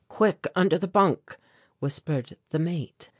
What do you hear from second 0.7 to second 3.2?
the bunk," whispered the mate.